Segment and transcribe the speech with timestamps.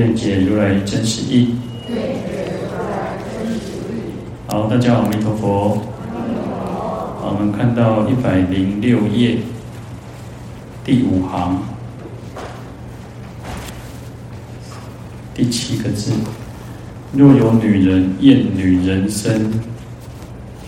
[0.00, 1.56] 愿解如来真实义。
[4.46, 5.78] 好，大家好，阿弥陀佛。
[7.20, 9.36] 好，我们看到一百零六页
[10.82, 11.62] 第五行
[15.34, 16.12] 第七个字：
[17.12, 19.52] 若有女人厌女人身，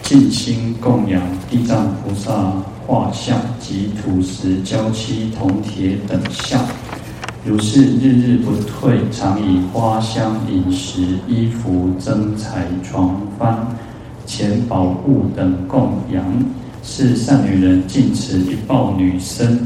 [0.02, 2.52] 尽心供养地藏菩萨
[2.86, 6.62] 画像及土石、胶漆、铜铁等像。
[7.44, 13.56] 如是日日不退，常以花香、饮食、衣服、灯彩、幢幡、
[14.24, 16.24] 钱宝物等供养，
[16.84, 19.58] 是善女人尽持一报女身，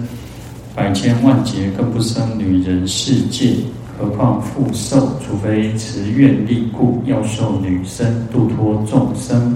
[0.74, 3.56] 百千万劫更不生女人世界，
[3.98, 5.10] 何况复受？
[5.20, 9.54] 除非持愿力故，要受女身度脱众生；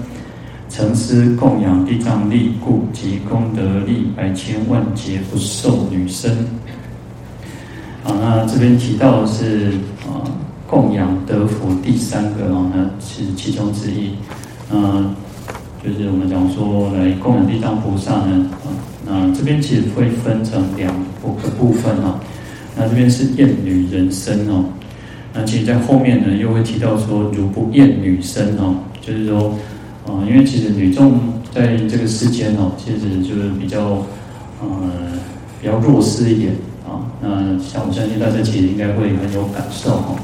[0.69, 6.37] 承施供养地藏力故，及功德力，百千万劫不受女身。
[8.03, 9.73] 啊，那这边提到的是
[10.07, 10.25] 啊，
[10.67, 14.15] 供养德福第三个哦，那是其中之一。
[14.71, 15.13] 嗯，
[15.83, 18.73] 就是我们讲说来供养地藏菩萨呢，啊，
[19.05, 22.19] 那这边其实会分成两个部分哦。
[22.75, 24.65] 那这边是厌女人生哦，
[25.33, 29.53] 那其实在后面呢又会提到说，如不厌女生哦，就是说，
[30.07, 31.19] 啊，因为其实女众
[31.53, 34.03] 在这个世间哦，其实就是比较，
[34.61, 34.89] 呃，
[35.61, 36.55] 比较弱势一点。
[36.91, 40.15] 啊，那像我相信大家其实应该会很有感受哈。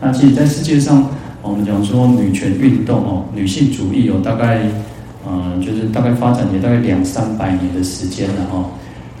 [0.00, 1.10] 那其实，在世界上，
[1.42, 4.62] 我们讲说女权运动哦，女性主义有大概，
[5.26, 8.58] 呃，就是大概发展也大概两三百年的时间了哈。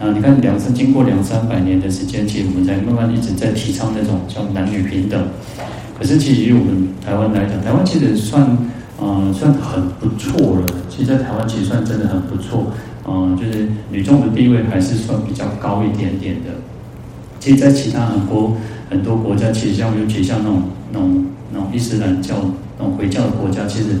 [0.00, 5.20] 啊你看两三经过两三百年的时间，其实我们在慢慢一直在提倡那种叫男女平等。
[5.98, 8.56] 可是，其实以我们台湾来讲，台湾其实算，
[9.00, 10.66] 呃，算很不错了。
[10.88, 12.68] 其实，在台湾其实算真的很不错，
[13.08, 16.50] 嗯、呃，就是女众的地位还是算比较高一点点的。
[17.48, 18.58] 其实，在其他很多
[18.90, 22.34] 很多国家，其实像尤其像那种那种那种伊斯兰教
[22.78, 24.00] 那种回教的国家，其实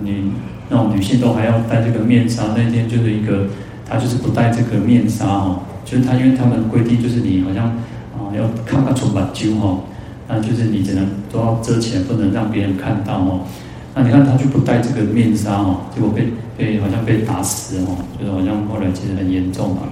[0.00, 0.24] 女
[0.68, 2.48] 那种女性都还要戴这个面纱。
[2.54, 3.46] 那天就是一个，
[3.88, 7.68] 她就是不戴这个面纱哦，就是她因为他们规定就是你好像
[8.12, 9.84] 啊要看看出把揪哦，
[10.28, 13.40] 那就是你只能都要遮起来，不能让别人看到哦。
[13.94, 16.24] 那你看她就不戴这个面纱哦，结果被
[16.58, 19.84] 被好像被打死哦，就是好像后来其实很严重嘛。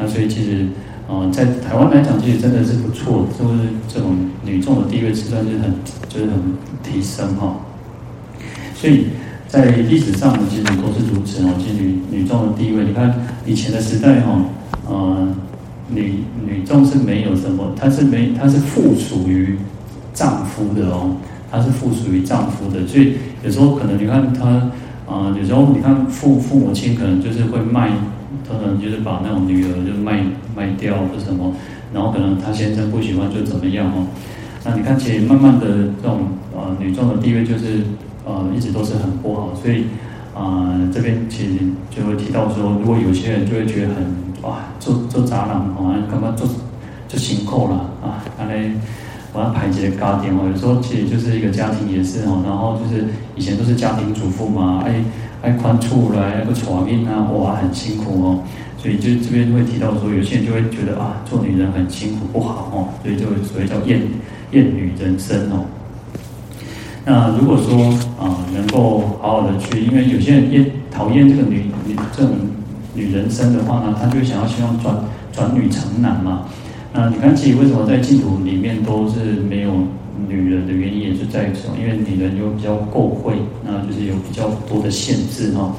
[0.00, 0.66] 那所以其实。
[1.12, 5.74] 哦，在台湾来讲，其实真的是不错，就是这种女众的地位，实在是很，
[6.08, 6.40] 就是很
[6.84, 7.56] 提升哈。
[8.76, 9.06] 所以
[9.48, 11.50] 在历史上呢，其实都是如此哦。
[11.58, 13.12] 其实女女众的地位，你看
[13.44, 14.40] 以前的时代哈，
[14.88, 15.34] 呃，
[15.88, 19.58] 女女众是没有什么，她是没，她是附属于
[20.14, 21.16] 丈夫的哦，
[21.50, 22.86] 她是附属于丈夫的。
[22.86, 24.46] 所以有时候可能你看她，
[25.12, 27.90] 啊、有时候你看父父母亲可能就是会卖。
[28.50, 30.24] 可能就是把那种女儿就卖
[30.56, 31.54] 卖掉或什么，
[31.94, 34.06] 然后可能他先生不喜欢就怎么样哦。
[34.64, 35.66] 那你看，其实慢慢的
[36.02, 37.80] 这种呃女众的地位就是
[38.26, 39.84] 呃一直都是很不好，所以
[40.34, 41.52] 啊、这边其实
[41.90, 44.04] 就会提到说，如果有些人就会觉得很
[44.42, 46.48] 哇做做杂人哦，干嘛做
[47.08, 48.70] 就辛苦了啊，拿来
[49.32, 50.48] 我要排解家庭哦。
[50.50, 53.04] 有时候其实就是一个家庭也是哦，然后就是
[53.36, 55.02] 以前都是家庭主妇嘛，哎。
[55.42, 58.42] 还宽处来那个床面啊，哇，很辛苦哦。
[58.78, 64.00] 所以就这边会提到说，有些人就会觉得啊，做女人很辛苦不好哦，所以就所谓叫厌
[64.52, 65.64] 厌女人身哦。
[67.04, 67.76] 那如果说
[68.18, 72.32] 啊，能够好好的去，因为有些人厌讨厌这个女女这种
[72.94, 74.94] 女人身的话呢，他就想要希望转
[75.32, 76.46] 转女成男嘛。
[76.92, 79.72] 那你看，自己为什么在净土里面都是没有？
[80.28, 81.76] 女人的原因也是在于什么？
[81.78, 83.34] 因为女人又比较够慧，
[83.64, 85.74] 那就是有比较多的限制哈。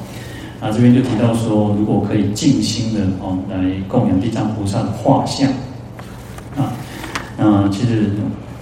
[0.60, 3.56] 那这边就提到说，如果可以静心的哦来
[3.88, 5.50] 供养地藏菩萨的画像
[6.56, 6.72] 啊，
[7.36, 8.10] 那其实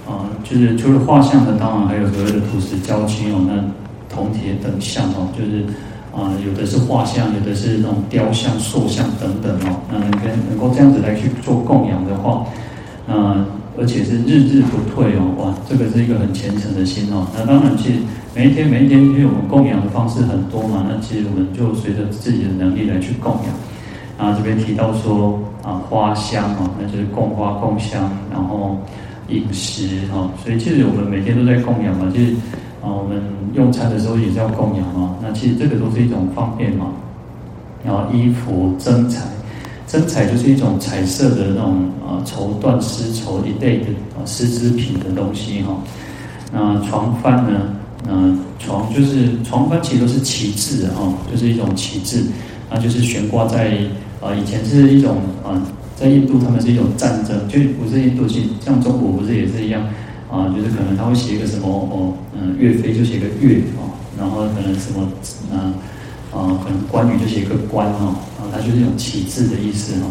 [0.07, 3.63] 啊，就是除了画像的，当然还有所谓的土石胶漆哦，那
[4.13, 5.63] 铜铁等像哦，就是
[6.15, 9.79] 啊，有的是画像，有的是那种雕像、塑像等等哦。
[9.91, 12.45] 那能跟能够这样子来去做供养的话，
[13.05, 13.45] 那。
[13.77, 17.27] 而且是日日不退哦，哇，这个是一个很虔诚的心哦。
[17.35, 17.99] 那当然，其实
[18.35, 23.53] 每一天每一天，因为我们供养的方式很多嘛，那其实我们就随着自己的能力来去供养。
[24.17, 28.77] 然后，这边提到说啊，花香哦，那就是供花供香，然后
[29.29, 32.33] 饮食哈，所以其实我们每天都在供养嘛，其实
[32.81, 33.21] 啊，我们
[33.53, 35.15] 用餐的时候也是要供养嘛。
[35.21, 36.87] 那其实这个都是一种方便嘛。
[37.83, 39.25] 然后衣服、增彩，
[39.91, 45.83] 增彩就是一种彩色的那种啊绸缎、丝绸一类的啊丝织品的东西哈。
[46.53, 47.75] 那床幡呢？
[48.07, 52.23] 那床就是床幡，其实都是旗帜哈，就是一种旗帜，
[52.69, 53.77] 那就是悬挂在
[54.21, 55.61] 啊以前是一种啊。
[55.93, 59.83] 在印度，他们是一种战争，就不是印度系，像中国不是也是一样
[60.31, 60.47] 啊？
[60.55, 63.85] 就是可能他会写一个什么哦，嗯，岳飞就写个岳啊，
[64.17, 65.07] 然后可能什么
[65.51, 65.73] 嗯啊，
[66.31, 68.05] 啊可能关羽就写一个关哈，
[68.39, 70.07] 啊，它就是一种旗帜的意思哈。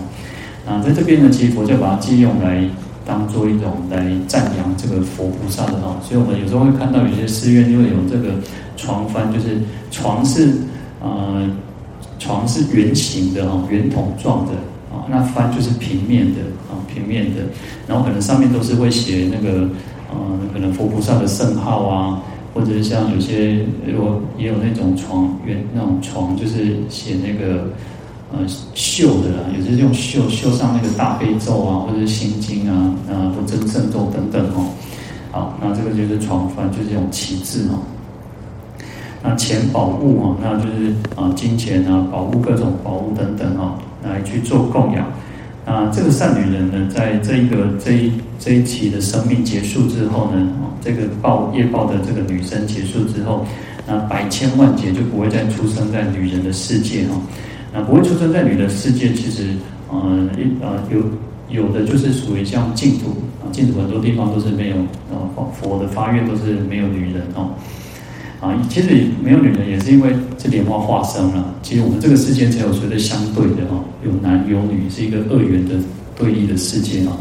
[0.66, 2.62] 啊，在这边呢，其实佛教把它借用来
[3.06, 5.96] 当做一种来赞扬这个佛菩萨的哈。
[6.06, 8.34] 所以我们有时候会看到有些寺院因为有这个
[8.76, 9.58] 床幡，就是
[9.90, 10.52] 床是
[11.00, 11.48] 呃
[12.18, 14.52] 床是圆形的哈，圆筒状的
[14.94, 15.08] 啊。
[15.08, 16.40] 那幡就是平面的
[16.70, 17.40] 啊，平面的，
[17.88, 19.66] 然后可能上面都是会写那个，
[20.12, 20.16] 呃，
[20.52, 22.22] 可能佛菩萨的圣号啊，
[22.52, 27.64] 或者是像有些如果也有那种床原那种床，就是写那个
[28.32, 28.38] 呃
[28.74, 34.66] 绣的啦，有些用绣绣上那个大悲咒啊，或者心经啊，啊或者圣咒等等哦。
[35.30, 37.78] 好，那这个就是床幡，就是这种旗帜哦。
[39.22, 43.74] 那钱宝物啊，那就是啊金钱啊，宝物各种宝物等等啊。
[44.02, 45.06] 来去做供养，
[45.70, 50.48] 啊，这个善女人呢，在这一个这一这一期的生命结束之后呢，
[50.82, 53.46] 这个报业报的这个女生结束之后，
[53.86, 57.14] 那百千万劫就不会再出生在女人的世界哈，
[57.72, 59.54] 那不会出生在女人的世界，其实，
[59.88, 60.28] 呃，
[60.60, 61.04] 呃有
[61.62, 64.76] 有的就是属于像净土啊，净土很多地方都是没有，
[65.12, 67.50] 呃，佛的发愿都是没有女人哦。
[68.40, 68.88] 啊，其实
[69.22, 71.54] 没有女人，也是因为这莲花化生了。
[71.62, 75.74] 其实我们这个世界才有所谓的相对的哈，有男有女，是一个二元的
[76.16, 77.12] 对立的世界啊。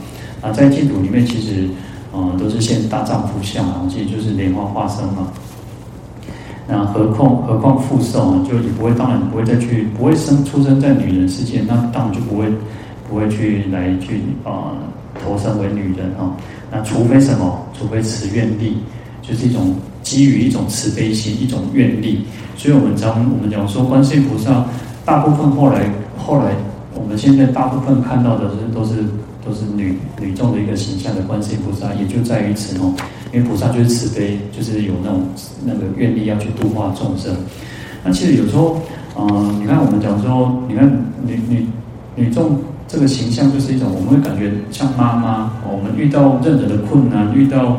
[0.42, 1.68] 啊，在净土里面，其实
[2.13, 5.27] 啊都是现大丈夫相啊，其实就是莲花化生嘛。
[6.66, 12.45] 那何况何况复寿啊，就也不会，当然不会再去，不会生出生在女人世界，那当然就不会
[13.10, 14.71] 不会去来去啊
[15.21, 16.31] 投生为女人啊。
[16.71, 17.66] 那除非什么？
[17.77, 18.77] 除非持愿力，
[19.21, 19.75] 就是一种。
[20.09, 22.25] 基于一种慈悲心，一种愿力，
[22.57, 24.65] 所以我们常我们讲说，观世音菩萨
[25.06, 26.56] 大部分后来后来，
[26.95, 29.06] 我们现在大部分看到的是都是
[29.45, 32.91] 都是女女众的一个形象的观世音菩萨，也就在于此哦，
[33.31, 35.21] 因为菩萨就是慈悲，就是有那种
[35.63, 37.31] 那个愿力要去度化众生。
[38.03, 38.81] 那其实有时候，
[39.15, 40.89] 嗯、你看我们讲说，你看
[41.23, 41.67] 女女
[42.15, 42.57] 女众
[42.88, 47.77] 这个形象就是一种，我们会感觉像妈妈，我们遇到任何的困难，遇到。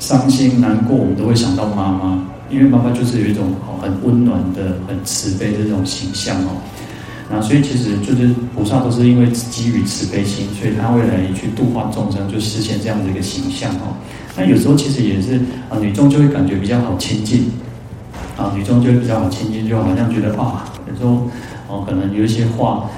[0.00, 6.56] 伤心难过，我们都会想到妈妈，因为妈妈就是有一种很温暖的、很慈悲的这种形象哦。
[7.30, 13.94] 那所以其实就是菩萨都是因为基于慈悲心，所以他会来去度化众生，就实现这样的一个形象哦。
[14.34, 15.36] 那有时候其实也是
[15.68, 17.50] 啊，女众就会感觉比较好亲近
[18.38, 21.28] 啊，女众就会比较好亲近，就好像觉得啊，有时候
[21.68, 22.88] 哦，可能有一些话，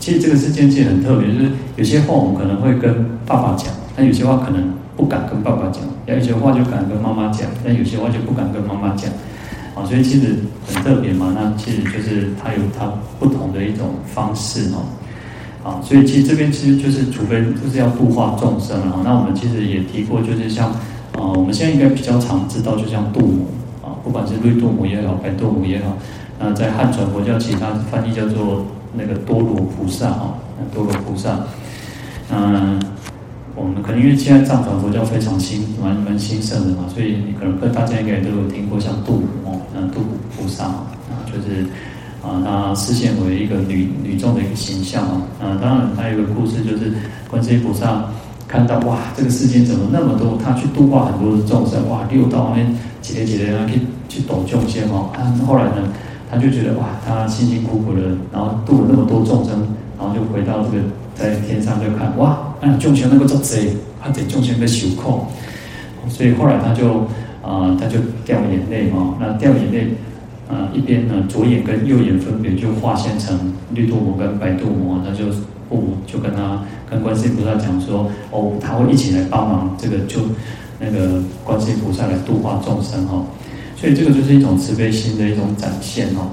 [0.00, 2.92] 其实这个世界其实很特别，就是有些话我们可能会跟
[3.24, 4.76] 爸爸讲，但有些话可能。
[4.98, 5.80] 不敢跟爸爸讲，
[6.16, 9.10] 有些话就敢跟妈妈讲，但有些话就不敢跟妈妈讲，
[9.74, 11.34] 啊，所以其实很特别嘛。
[11.36, 14.86] 那其实就是他有他不同的一种方式哦，
[15.62, 19.00] 啊，所以其实这边其实就是，除非就是要度化众生啊。
[19.04, 20.70] 那我们其实也提过，就是像
[21.12, 23.46] 啊，我们现在应该比较常知道，就像度母
[23.82, 25.96] 啊，不管是绿度母也好，白度母也好，
[26.40, 30.34] 那在汉传佛教其他翻译叫做那个多罗菩萨啊，
[30.74, 31.40] 多罗菩萨，
[32.32, 32.80] 嗯。
[33.58, 40.00] 我们可能因为现在藏传佛教非常兴，蛮蛮兴盛的嘛，所以你可能大家应该都有听过像度哦，嗯，度
[40.36, 41.66] 菩萨啊，就是
[42.22, 46.92] 啊，他示现为一个女女众的一个形象啊，啊，当然还有一个故事，就是
[47.28, 48.04] 观世音菩萨
[48.46, 55.82] 看到哇，这个世间怎么那么多，他去度化很多的众生，哇，六道那边几天几天啊，去去度众生哦，啊，后来呢，
[56.30, 59.66] 他就觉得哇，他辛辛苦苦的，然后度了那么多众生，
[59.98, 60.84] 然后就回到这个
[61.16, 62.38] 在天上就看哇。
[62.60, 63.70] 那众生那个作贼，
[64.02, 65.26] 他得众生的受苦，
[66.08, 67.06] 所以后来他就
[67.40, 69.14] 啊、他就掉眼泪嘛。
[69.20, 69.88] 那掉眼泪，
[70.48, 75.26] 啊、一边呢，左眼跟右眼分别就化现成绿度母跟白度母，他就
[75.68, 80.20] 不就跟他跟观世音菩萨讲说，哦，他会一起来帮忙，这个就
[80.78, 83.24] 那个观世音菩萨来度化众生哦。
[83.76, 86.28] 所以这个就是一种慈悲心的一种展现哦。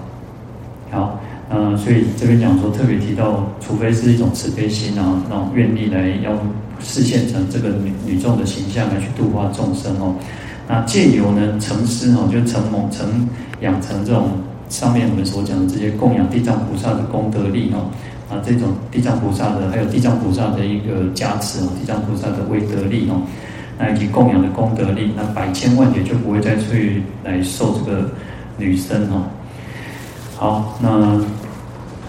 [0.89, 1.20] 好。
[1.47, 6.31] 嗯、所以这边讲说特别提到，除非是一种慈悲心啊，那种愿力来要
[6.79, 10.15] 示现成这个女女众的形象来去度化众生哦。
[10.67, 13.29] 那借由呢成师哦，就成蒙成
[13.61, 14.29] 养成这种
[14.69, 17.91] 上面我们所讲的这些供养地藏菩萨的功德力哦，
[18.27, 23.21] 啊，这种地藏菩萨的，还有地藏菩萨的一个加持哦，地藏菩萨的威德力哦，
[23.77, 28.09] 那以及供养的功德力，那百千万劫就不会再去来受这个
[28.57, 29.21] 女生哦。
[30.38, 31.20] 好，那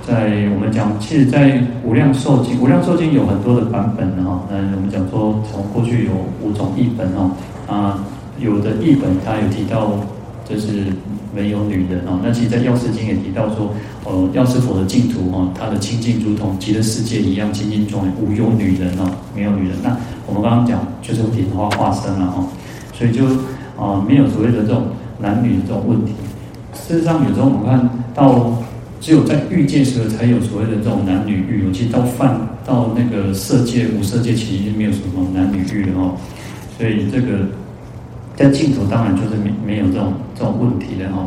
[0.07, 4.43] 在我们讲，其实，在无量寿经，无量寿经有很多的版本哈。
[4.51, 7.31] 那我们讲说，从过去有五种译本哦，
[7.67, 8.05] 啊，
[8.39, 9.93] 有的译本它有提到。
[10.49, 10.85] 就是
[11.35, 19.77] 没有女人哦，那其实，在药师经也提到说，呃，药师佛的净土哦，它的清净如同极乐世界一样清净庄严，无有女人哦，没有女人。
[19.83, 22.47] 那我们刚刚讲就是莲花化身了哦，
[22.95, 23.25] 所以就
[23.77, 24.85] 啊、没有所谓的这种
[25.19, 26.13] 男女的这种问题。
[26.77, 28.53] 事实上，有时候我们看到，
[29.01, 36.15] 只有在欲界时候才有所谓的这种男女欲，尤其到犯到那个色界、无色界，其实没有什么男女欲的哦，
[36.77, 37.47] 所以这个。
[38.37, 41.27] 在净土当然就是没没有这种这种问题的哈。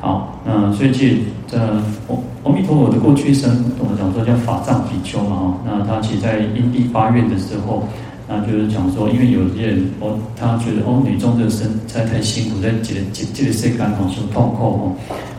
[0.00, 5.58] 好，那所以其实这阿阿弥陀佛的过去生，我们讲说叫法藏比丘嘛哈。
[5.66, 7.86] 那他其实在因地发愿的时候，
[8.28, 14.92] 那就是讲说，因为有些人哦，他觉得哦，女众这个身在太辛苦，在这个这这个世间哦，受痛苦哦，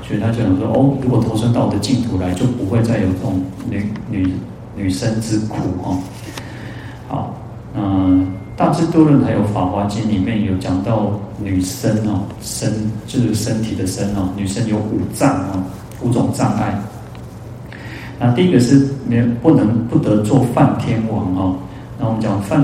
[0.08, 4.34] 所以他就想说哦，如果投身到我的净土来，就不会再有这种女女
[4.76, 5.98] 女生之苦哈。
[7.08, 7.36] 好，
[7.76, 8.28] 嗯。
[8.58, 12.70] 大智度论还有法华经里面有讲到女生哦，身
[13.08, 15.64] 就是身体的身哦，女生有五障哦，
[16.02, 16.78] 五种障碍。
[18.20, 21.56] 那第一个是没不能不得做梵天王哦。
[22.00, 22.62] 那我们讲梵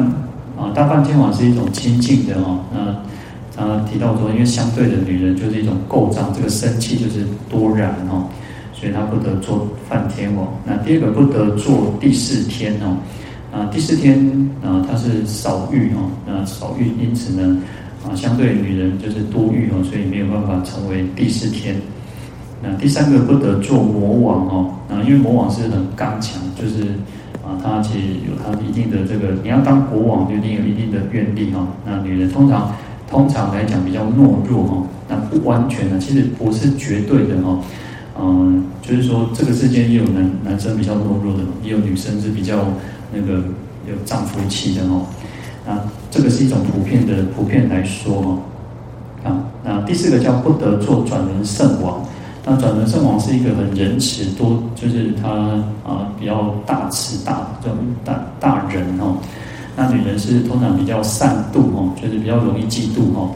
[0.58, 2.60] 啊，大梵天王是一种清净的哦。
[2.74, 8.26] 那啊提到说，因为相对的女人就是一种垢障，这个生气就是多染哦，
[8.74, 10.48] 所以她不得做梵天王。
[10.66, 12.96] 那第二个不得做第四天哦。
[13.52, 14.20] 啊，第四天
[14.62, 17.58] 啊，她是少欲哦，那少欲，因此呢，
[18.06, 21.76] 啊，相对女人就是多欲哦，所以没有办法成为第四天。
[22.62, 26.86] 那第三个不得做魔王哦，啊，因为魔王是很刚强，就是
[27.46, 31.68] 啊，他其实有他一定的这个，你要当国王就一定有一定的愿力哈。
[31.86, 32.74] 那女人通常
[33.10, 37.60] 通常来讲比较懦弱哈，那不完全的，其实不是绝对的哈。
[38.20, 42.66] 嗯，就是说这个世界也有男男生比较懦弱的，也有女生是比较。
[43.14, 43.36] 那个
[43.88, 45.06] 有丈夫气的哦，
[45.66, 45.80] 那
[46.12, 48.40] 这个是一种普遍的，普遍来说哦，
[49.24, 52.04] 啊，那第四个叫不得做转轮圣王，
[52.46, 55.30] 那转轮圣王是一个很仁慈多，就是他
[55.84, 59.18] 啊比较大慈大这种大大人哦，
[59.76, 63.32] 那女人是通常比较善妒哦，就是比较容易嫉妒哦，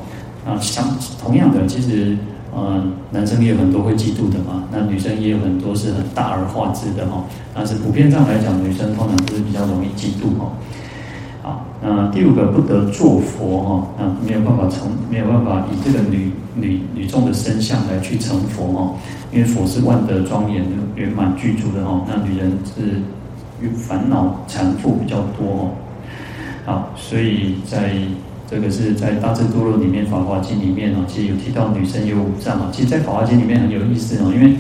[0.46, 0.86] 啊，相
[1.22, 2.18] 同样的其实。
[2.52, 7.24] 呃，男生也有很多会嫉妒的嘛，那女生也有很多是很大而化之的哈。
[7.54, 10.50] 但是普遍上来讲，女生通常都是比较容易嫉妒哈。
[11.44, 18.96] 好，那第五个不得做佛哈，那没有办法从，没有办法以这个女女女众的身相来去成佛哦，
[19.32, 20.64] 因为佛是万德庄严
[20.96, 23.02] 圆满具足的哈，那女人是
[23.74, 25.72] 烦恼缠缚比较多哈。
[26.66, 27.92] 好，所以在。
[28.52, 32.68] 这个是在《大智多论》里面，《法华经》里面哦，其实有提到女生有五障哦。
[32.72, 34.56] 其实，在《法华经》里面很有意思哦，因为，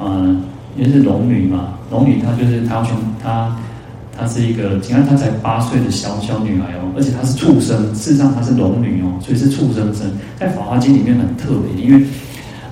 [0.00, 0.44] 嗯，
[0.76, 3.56] 因为是龙女嘛，龙女她就是她全她
[4.22, 10.10] 她是一个，你看她才八岁的小小女孩哦，而且她是畜生，事实上她是龙女哦，所以是畜生身。
[10.38, 12.04] 在《法华经》里面很特别，因为，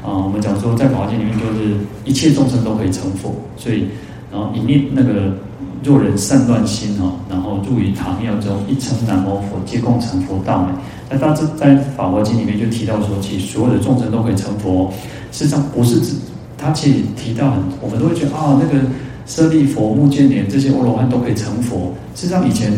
[0.05, 3.87] 啊、我们讲说在《法华经》里面就是一切众生都可以成佛，所以，
[4.31, 5.35] 然后一念那个。
[5.83, 10.69] 若人善乱心哦，然后入于唐庙中，一称南无佛，皆共成佛道。
[11.09, 14.85] 那大致在法华经里面就提到说，其实所有的众生都可以成佛。
[14.85, 14.93] 哦
[15.33, 16.17] 事实上不是指
[16.59, 18.85] 他其实提到很，我们都会觉得啊、那个
[19.31, 21.95] 舍利佛、目犍连这些阿罗汉都可以成佛。
[22.17, 22.73] 事实上以前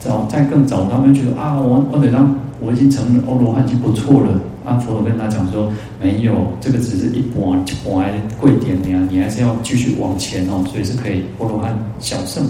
[0.00, 4.40] 早在更早，他们觉得啊，我我得让我已经成了阿罗汉就不错了。
[4.64, 5.70] 阿佛陀跟他讲说，
[6.02, 12.42] 没有，这个只是一般一般的贵点的呀，你还是要继续往前哦，所以是可以阿罗汉、小圣、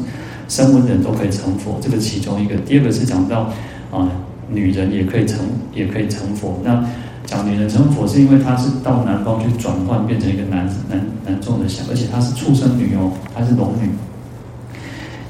[0.49, 2.55] 声闻人都可以成佛，这个其中一个。
[2.59, 3.51] 第二个是讲到
[3.91, 4.09] 啊，
[4.49, 5.41] 女人也可以成，
[5.75, 6.57] 也可以成佛。
[6.63, 6.85] 那
[7.29, 13.91] 讲女人成佛，是因为她是到南方去转换，变成一个男男男众的相，而且她是畜生女哦，她是龙女，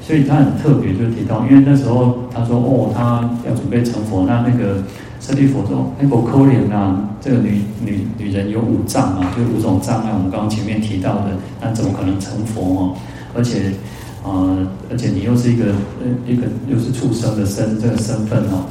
[0.01, 4.81] 所以她很特别，就提到，因为那时候她说哦，她要准备成佛，那那个。
[5.21, 10.11] 舍利佛说：“哎，我可怜啊，这个女女女人有五障啊，就五种障碍。
[10.13, 12.95] 我们刚刚前面提到的，那怎么可能成佛哦？
[13.35, 13.73] 而且，
[14.23, 15.65] 呃，而且你又是一个
[16.25, 18.63] 一个又是畜生的身这个身份哦。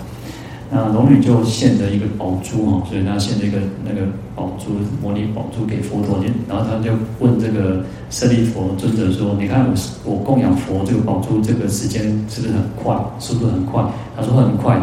[0.71, 4.73] 那龙女就献了一个宝珠哦，所以她献了一个那个宝珠，
[5.03, 6.19] 摩尼宝珠给佛陀。
[6.49, 12.97] 然后他就问这个舍利佛尊者说：你看我我供养佛这个宝珠，这个时间是不是很快？
[13.19, 13.85] 速度很快？
[14.17, 14.79] 他说很快。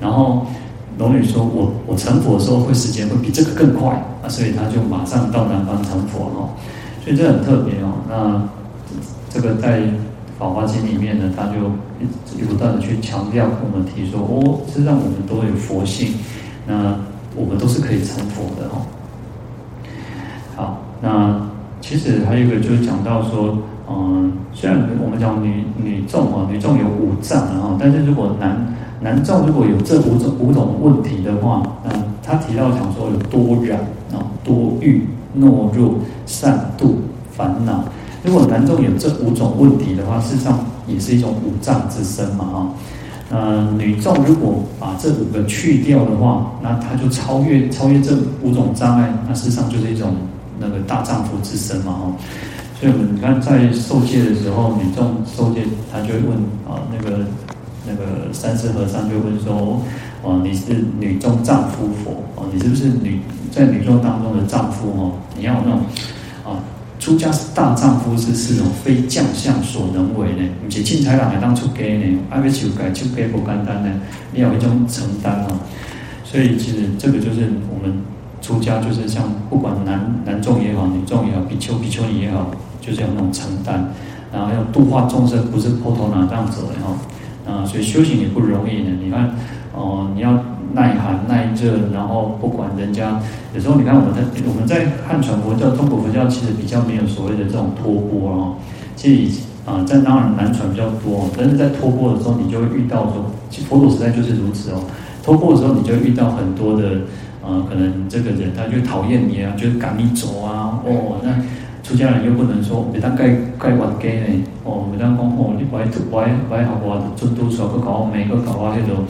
[0.00, 0.46] 然后。
[0.98, 3.90] 龙女说：“我我成佛的时候会时间会比这个更快
[4.22, 6.48] 啊，所以他就马上到南方成佛哦，
[7.04, 7.92] 所以这很特别哦。
[8.08, 8.42] 那
[9.28, 9.80] 这个在
[10.38, 11.52] 《法华经》里面呢，他就
[12.38, 16.14] 一不断的去强调跟我们提说，哦，实际上我们都有佛性，
[16.66, 16.94] 那
[17.34, 18.84] 我们都是可以成佛的哦。
[20.54, 21.48] 好，那
[21.80, 31.90] 其实还有一个就是讲到说，嗯，虽然我们讲女女众啊，女众有五障啊，但是如果男男众如果有这五种五种问题的话，那
[32.22, 33.80] 他提到讲说有多染
[34.12, 35.06] 啊、多欲、
[35.38, 35.94] 懦弱、
[36.26, 36.96] 善妒、
[37.30, 37.84] 烦恼。
[38.26, 42.66] 如果男众有这五种问题的话，事实上也是一种五障之身嘛哈。
[43.30, 50.14] 呃，女众如果把这五个去掉的话，那他就超越超越这五种障碍，那事实上就是一种。
[50.58, 52.12] 那个大丈夫之身嘛，哈，
[52.80, 55.60] 所以我们你看在受戒的时候，女众受戒，
[55.92, 56.32] 他就会问
[56.66, 57.18] 啊，那个
[57.86, 59.78] 那个三世和尚就问说，
[60.22, 63.20] 哦，你是女众丈夫佛，哦，你是不是女
[63.52, 65.12] 在女众当中的丈夫哦？
[65.36, 65.80] 你要那种，
[67.06, 74.00] 出家是大丈夫之事哦，非将相所能为呢，不是凊彩人会当出家呢，爱要求改出家不简单呢，
[74.32, 75.56] 你要有一种承担哦，
[76.24, 78.02] 所以其实这个就是我们。
[78.42, 82.48] 出家就是像不管男男众也好，女众也好，比丘比丘尼也好，
[82.80, 83.92] 就是要那种承担，
[84.32, 87.50] 然后要度化众生，不是破头脑这样子的哈。
[87.50, 88.90] 啊，所以修行也不容易的。
[89.02, 89.34] 你看，
[89.72, 90.30] 哦，你要
[90.76, 93.18] 耐寒耐热，然后不管人家，
[93.54, 98.56] 有时候你看我们在我们在汉传佛教、中国佛教，其实比较没有所谓的这种托钵哦。
[98.94, 104.84] 其实啊，在当然南传比较多，但是在托钵的时候，你就会遇到说，其实佛陀时代就是如此哦。
[105.24, 107.00] 托钵的时候，你就会遇到很多的。
[107.46, 110.82] 啊，可能这个人他就讨厌你啊，就赶你走啊。
[110.84, 111.30] 哦，那
[111.80, 114.26] 出家人又不能说，每当该该还给呢。
[114.64, 119.04] 哦，每当讲哦，你不爱不爱不爱好我尊嘟说，个搞每个搞啊那种。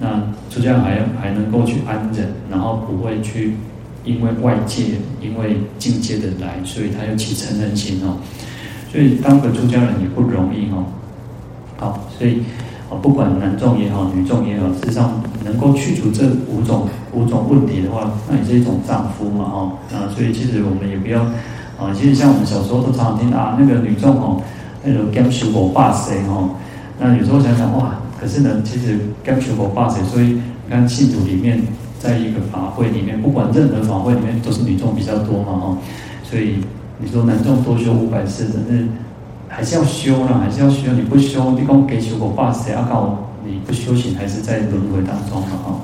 [0.00, 3.54] 那出家人还还能够去安忍，然后不会去
[4.02, 8.16] 因为外界因为境界的来，所以他又起嗔恨心哦。
[8.90, 10.86] 所以当个出家人也不容易哦。
[11.76, 12.42] 好，所以
[12.90, 12.98] 啊。
[13.00, 21.22] 不管男众也好，女众也好，事实上能够去除这五种五种问题的话，那也是一种丈夫嘛，哦，啊，所以其实我们也不要
[21.78, 24.42] 啊，其实像我们小时候都常常听啊，那个女众哦，
[24.82, 26.50] 那种甘求我霸谁哦，
[26.98, 31.62] 那有时候想想哇，可是呢，其实甘求我霸谁，所以你看信徒里面，
[31.98, 35.78] 在一个法会里面，不管任何法会里面，都是女众比较多嘛，哦，
[36.22, 36.56] 所以
[36.98, 38.86] 你说男众多修五百次，真是。
[39.52, 40.92] 还是要修啦，还是要修。
[40.92, 45.56] 你不修，你讲给修我爸谁要告你不修行，还是在轮回当中嘛？
[45.64, 45.80] 哈。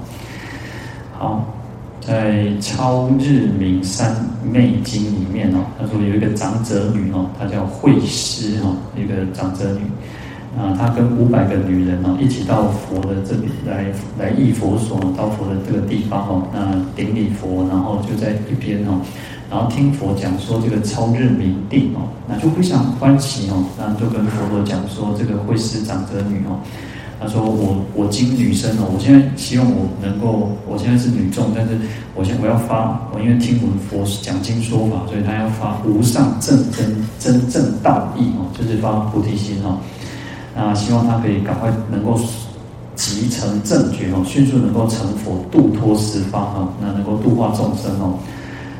[1.18, 1.54] 好，
[2.00, 9.80] 在《超日明三昧经》里面哦，他说有一个长者女哦，她叫慧师哈，一个长者女
[10.56, 13.86] 啊，他跟五百个女人哦一起到佛的这里来
[14.18, 19.00] 来诣佛所，到佛的这个地方哦，那顶礼佛，然后就在一边哦。
[19.48, 26.58] 然后听佛讲说这个超日明定哦，那就非常欢喜哦，那就跟佛陀讲说这个慧师长者女哦，
[27.20, 31.78] 他说我我今女生哦，我现在希望我能够，我现在是女众，但是
[32.16, 39.78] 我现在我要发，我因为听闻佛讲经说法，所以他要发无上正真真正道义哦，就是发菩提心哦，
[40.56, 42.18] 那希望他可以赶快能够
[42.94, 48.18] 集成正觉哦，迅速能够成佛度脱十方哦，那能够度化众生哦。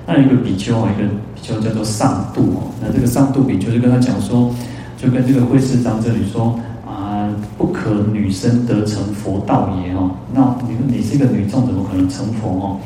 [0.07, 2.73] 那一个比丘啊，一个比丘叫做上度哦。
[2.81, 4.51] 那这个上度比丘就跟他讲说，
[4.97, 10.11] 就跟这个慧师长这里说啊，不可女生得成佛道也哦。
[10.33, 12.81] 那你你是一个女众，怎么可能成佛哦？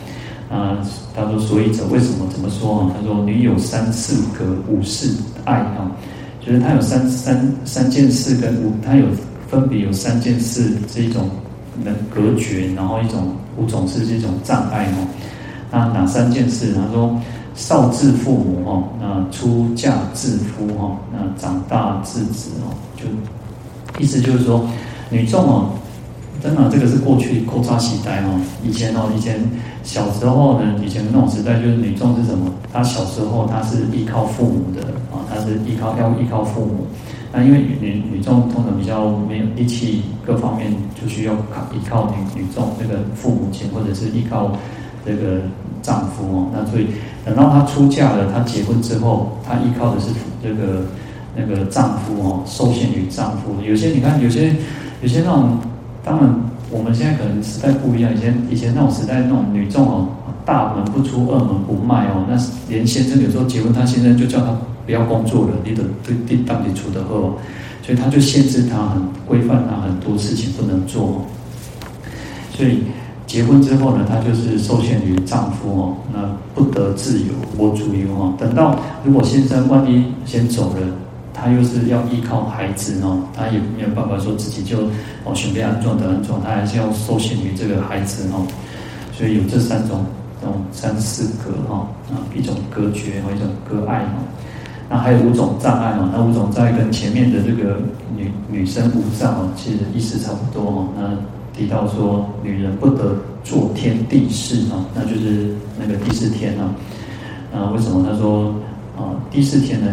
[0.50, 0.78] 啊，
[1.14, 2.90] 他说所以者为什么怎么说啊？
[2.96, 5.88] 他说女有三事格五事爱哈，
[6.40, 9.06] 就是它有三三三件事跟五，它有
[9.48, 11.28] 分别有三件事是一种
[11.84, 15.06] 能隔绝，然后一种五种是这种障碍哦。
[15.70, 16.72] 那哪三件事？
[16.74, 17.20] 他说：
[17.54, 23.04] 少自父母哦，那出嫁自夫哈，那长大自子哦，就
[24.02, 24.66] 意思就是说，
[25.10, 25.70] 女众哦，
[26.42, 29.38] 真的这个是过去扣扎时代哦，以前哦，以前
[29.82, 32.50] 小时候呢，以前的那种时代就是女众是什么？
[32.72, 36.86] 她小时候她是依靠父母的啊，她是依靠要依靠父母。
[37.32, 44.52] 那因为女女众通常比较没有力气，各方面就需要靠依靠女女众这个父母亲，或者是依靠。
[45.02, 45.40] 这个
[45.80, 46.88] 丈夫哦，那所以
[47.24, 50.08] 等到她出嫁了，她结婚之后，她依靠的是
[50.42, 50.82] 这个
[51.34, 53.54] 那个丈夫哦，受限于丈夫。
[53.66, 54.54] 有些你看，有些
[55.00, 55.58] 有些那种，
[56.04, 56.34] 当然
[56.70, 60.08] 我们现在可能时代不一样，以前以前那种时代那种女众哦，
[60.44, 62.36] 大门不出二门不迈哦，那
[62.68, 67.36] 连先生有时候结婚，他先生就叫他不要工作了，你得对对到底处得好，
[67.82, 71.24] 所以他就限制他很规范他很多事情不能做，
[72.54, 72.84] 所以。
[73.26, 76.18] 结婚之后呢，她就是受限于丈夫哦，那
[76.52, 78.34] 不得自由，我主由哦。
[78.36, 80.80] 等到如果先生万一先走了，
[81.40, 84.78] 他又是要依靠孩子哦，他也没有办法说自己就
[85.24, 88.46] 哦选备安装的安装，他还是要受限于这个孩子哦，
[89.12, 90.04] 所以有这三种
[90.40, 94.20] 这种三四隔哈啊，一种隔绝和一种隔碍哦，
[94.88, 97.78] 那还有五种障碍哦，那五种障碍跟前面的这个
[98.16, 106.74] 女女生无障哦，其实意思差不多哦，那提到说女人不得做天地事哦，那就是那个第四天啊，
[107.54, 108.54] 啊为什么他说？
[108.98, 109.86] 啊，第四天呢，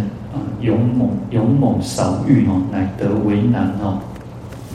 [0.62, 4.00] 勇猛勇猛少欲哦，乃得为难哦。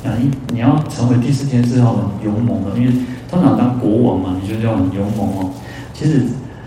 [0.05, 2.92] 啊，你你要成为第四天是要很勇猛的，因为
[3.31, 5.51] 通常当国王嘛，你就要很勇猛哦。
[5.92, 6.22] 其实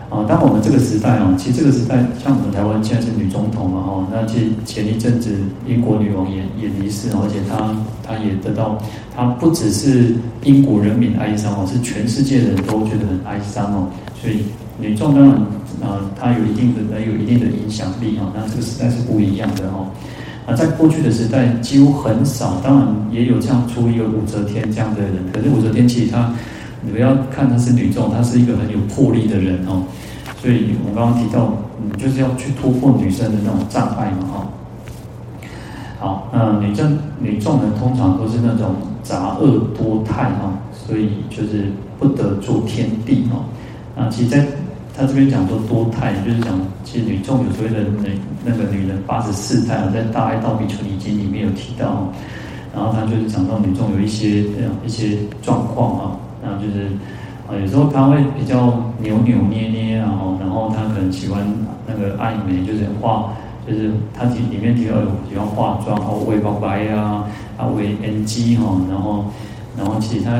[0.09, 5.31] 啊，当我们这个时代哦，其实这个时代像我们台湾现在是女总统嘛哈，那其实前一阵子
[5.67, 8.77] 英国女王也也离世，而且她她也得到，
[9.15, 13.87] 她不只是英国人民哀伤哦，是全世界的人都觉得很哀伤哦，
[14.21, 14.45] 所以。
[14.77, 15.41] 女众当然，
[15.81, 18.31] 啊，它有一定的、有一定的影响力哈。
[18.35, 19.85] 那这个时代是不一样的哈。
[20.47, 25.13] 啊，在过去的时代几乎很少，当然也有这样出一个武则天这样的人。
[25.33, 26.31] 可是武则天其实她，
[26.81, 29.83] 你不要看她是女众，她是一个很有魄力的人哦。
[30.39, 34.47] 所以我刚刚提到，嗯，就是要去突破女生的那种障碍嘛哈。
[35.99, 43.43] 好，那女众女众呢，通常都是那种杂恶多态哈，所以就是不得做天地哈。
[44.03, 44.45] 啊，其实在
[44.97, 48.09] 他这边讲说多态，就是讲其实女众有所谓的那
[48.45, 52.07] 那个女人八十四态啊，在《大爱道比丘尼经》里面有提到，
[52.73, 56.85] 然后他就是讲到女众有一些这样一些状况啊，然后就是
[57.45, 61.45] 啊有时候他会比较扭扭捏捏啊，然后他可能喜欢
[61.85, 63.33] 那个爱美，就是化，
[63.67, 67.25] 就是他里里面提到有喜欢化妆哦，为宝白啊，
[67.57, 69.25] 啊为 NG 哈，然后
[69.77, 70.31] 然后其他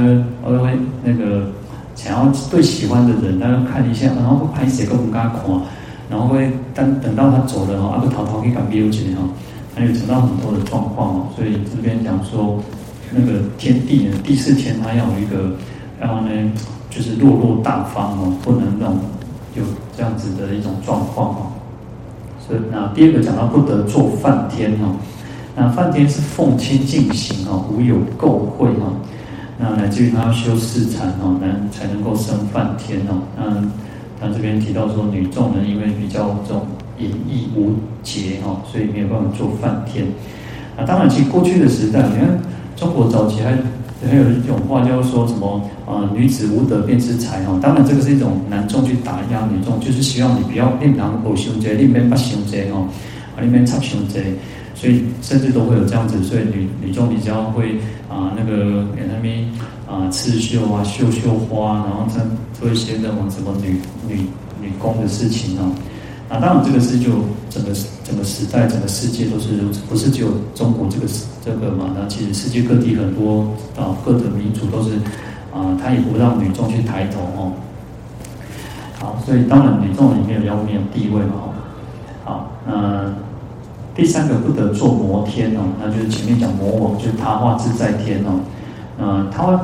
[0.44, 0.70] 会会
[1.04, 1.52] 那个。
[1.96, 5.42] 想要对喜欢的人，他要看一下，然后不拍谁都不敢看，
[6.10, 9.22] 然后会等等到他走了哈，阿个淘淘可以赶别人去哈，
[9.74, 12.62] 还有讲到很多的状况哦，所以这边讲说
[13.12, 15.56] 那个天地呢，第四天他要有一个，
[16.00, 16.30] 然后呢
[16.90, 19.00] 就是落落大方哦，不能那种
[19.56, 19.64] 有
[19.98, 21.48] 这样子的一种状况哦。
[22.46, 24.96] 所以那第二个讲到不得做梵天哦，
[25.56, 28.94] 那梵天是奉清净行哦，无有垢秽哦。
[29.58, 33.24] 那乃至于他要修四禅哦，能才能够生梵天哦。
[33.38, 36.68] 那他这边提到说，女众呢，因为比较这种
[37.00, 40.06] 淫逸无节哦，所以没有办法做梵天。
[40.78, 42.38] 那，当然，其实过去的时代，你看
[42.76, 43.52] 中国早期还
[44.06, 47.58] 还有一种话叫说什么啊、呃，女子无德便是财哦。
[47.62, 52.88] 当然，这个是一种男众去打压女众，就是希望你不要令人偶像贼，令人不想贼哦，
[53.38, 54.34] 啊，令人插想贼。
[54.76, 59.50] 所以甚至都会有这样子，所以女女众比较会啊、那个给他们
[59.88, 62.22] 啊刺绣啊绣绣花，然后再
[62.54, 64.28] 做一些那种什么女女
[64.62, 65.72] 女工的事情哦。
[66.30, 67.12] 那当然这个是就
[67.50, 67.72] 整个
[68.04, 71.08] 整个时代整个世界都是如此，不是只有中国这个
[71.44, 71.96] 这个嘛？
[71.96, 74.92] 那其实世界各地很多啊各的民族都是
[75.54, 77.54] 啊，他也不让女众去抬头哦。
[79.00, 81.54] 好，所以当然女众里面比较没有地位嘛。
[82.24, 83.14] 好，那。
[83.96, 88.40] 第三个不得做摩天哦，那就是前面讲魔王，就是他化自在天哦。
[89.00, 89.62] 嗯，他化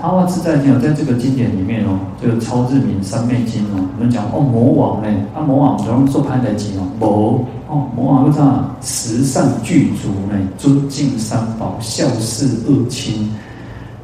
[0.00, 13.32] 他化自在天哦，在这个经典里面哦，这个超日明三昧经哦，我们讲哦，魔王呢，啊魔王主要做派代志哦，魔哦魔王不知道十善具足呢，尊敬三宝，孝事二亲，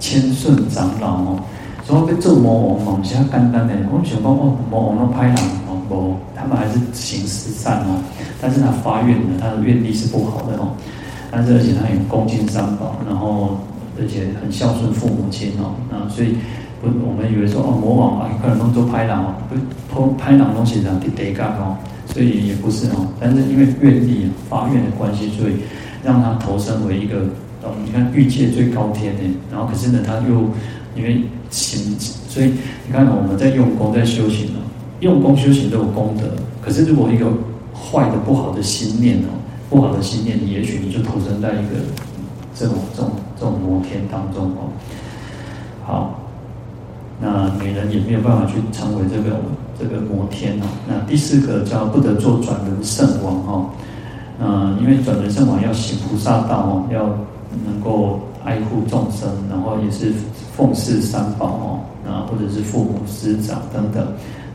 [0.01, 1.39] 谦顺长老哦，
[1.85, 5.37] 所以要做魔王嘛，不是很简单的，我们想讲哦，魔王都派人
[5.89, 8.01] 哦，他们还是行十善哦。
[8.41, 10.71] 但是他发愿呢，他的愿力是不好的哦。
[11.31, 13.59] 但是而且他很恭敬三宝，然后
[14.01, 15.75] 而且很孝顺父母亲哦。
[15.91, 16.37] 那所以
[16.81, 19.35] 不，我们以为说哦，魔王啊，可能都做拍档哦，
[19.93, 21.77] 不拍档东西这样得得干哦。
[22.07, 23.07] 所以也不是哦。
[23.21, 25.55] 但是因为愿力啊发愿的关系，所以
[26.03, 27.19] 让他投生为一个
[27.63, 29.21] 哦，你看欲界最高天呢。
[29.51, 30.49] 然后可是呢，他又
[30.97, 31.95] 因为行，
[32.29, 32.53] 所以
[32.87, 34.65] 你看我们在用功在修行哦，
[35.01, 36.25] 用功修行都有功德。
[36.61, 37.27] 可是如果一个
[37.73, 39.31] 坏的不好的心念哦，
[39.71, 41.81] 不好的心念，也许你就投生在一个
[42.55, 44.69] 这种这种这种摩天当中哦。
[45.85, 46.21] 好，
[47.21, 49.37] 那女人也没有办法去成为这个
[49.79, 50.67] 这个摩天哦。
[50.87, 53.71] 那第四个叫不得做转轮圣王哦。
[54.41, 57.09] 嗯，因为转轮圣王要行菩萨道哦，要
[57.65, 60.13] 能够爱护众生，然后也是
[60.57, 64.07] 奉事三宝哦，啊或者是父母师长等等，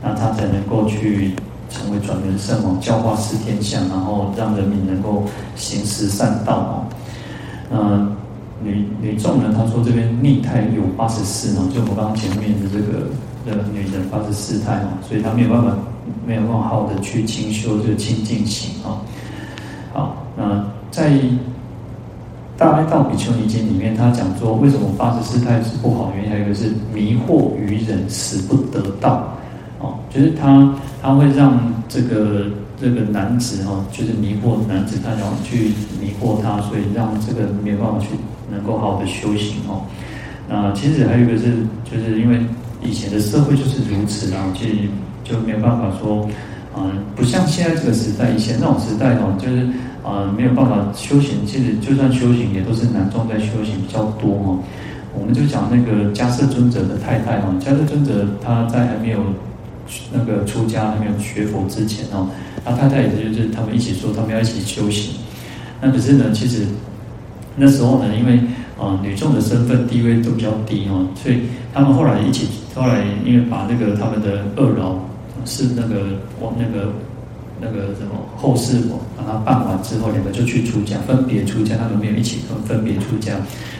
[0.04, 1.32] 那他才能够去。
[1.70, 5.24] 成为转轮圣王，教化四天下，然后让人民能够
[5.56, 6.72] 行十善道哦。
[7.72, 8.14] 嗯，
[8.62, 13.08] 女女众呢，她说这边逆态有八十四哦，就我刚刚前面的这个
[13.44, 15.72] 的女人八十四态嘛，所以她没有办法
[16.24, 19.02] 没有办法好的去清修这个清净行啊。
[19.92, 21.10] 好，那在
[22.56, 26.12] 《大爱道比丘尼经》里面，他讲说，为什么八十四态是不好？
[26.14, 29.28] 原因还有一个是迷惑愚人，使不得道。
[29.84, 32.46] 哦，就是他他会让这个
[32.80, 38.08] 这个男子哈，就是迷惑男子，他然后去迷惑他，所以让这个没有办法去
[38.50, 39.82] 能够好好的修行哦。
[40.48, 41.52] 那其实还有一个是，
[41.84, 42.40] 就是因为
[42.82, 44.74] 以前的社会就是如此啊，其实
[45.22, 46.28] 就没有办法说，
[46.76, 49.68] 嗯，不像现在这个时代，以前那种时代哦，就是
[50.02, 54.58] 啊没有办法修行，其实就算修行也都是男众在修行比较多哦。
[55.16, 59.20] 我们就讲那个迦叶尊者的太太哦，迦叶尊者他在还没有。
[60.12, 62.28] 那个出家还没有学佛之前哦，
[62.64, 65.14] 他太太也就是他们一起说，他们要一起修行。
[65.80, 66.66] 那可是呢，其实
[67.56, 68.36] 那时候呢，因为
[68.78, 71.42] 啊、呃、女众的身份地位都比较低哦，所以
[71.72, 74.96] 他们后来一起，后来因为把那个他们的二老
[75.44, 76.06] 是那个
[76.40, 76.92] 我那个。
[77.64, 83.32] 那个什么后事，我把它办完之后，两个就去出家，分别出家，他们没有一起分分别出家。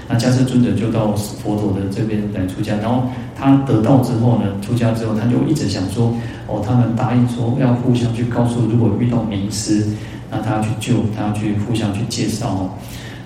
[0.08, 3.04] 那迦叶尊者就到佛陀的这边来出家，然后
[3.36, 6.14] 他得道之后呢，出家之后他就一直想说，
[6.46, 9.86] 哦，他们答应说要互相去告诉，如果遇到名师，
[10.30, 12.70] 那他要去救，他要去互相去介绍哦。